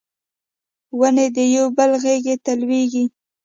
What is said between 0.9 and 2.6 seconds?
ونې د یو بل غیږ ته